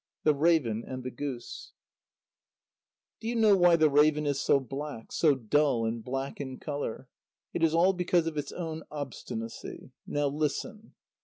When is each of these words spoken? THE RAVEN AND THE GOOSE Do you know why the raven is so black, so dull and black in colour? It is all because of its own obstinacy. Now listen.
THE 0.23 0.33
RAVEN 0.33 0.83
AND 0.83 1.03
THE 1.03 1.11
GOOSE 1.11 1.73
Do 3.19 3.27
you 3.27 3.35
know 3.35 3.55
why 3.55 3.75
the 3.75 3.87
raven 3.87 4.25
is 4.25 4.41
so 4.41 4.59
black, 4.59 5.11
so 5.11 5.35
dull 5.35 5.85
and 5.85 6.03
black 6.03 6.41
in 6.41 6.57
colour? 6.57 7.07
It 7.53 7.63
is 7.63 7.75
all 7.75 7.93
because 7.93 8.25
of 8.25 8.35
its 8.35 8.51
own 8.51 8.81
obstinacy. 8.89 9.91
Now 10.07 10.27
listen. 10.27 10.95